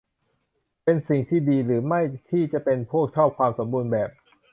[0.83, 4.09] เป็นสิ่งที่ดีหรือไม่ที่จะเป็นพวกชอบความสมบูรณ์แบบ?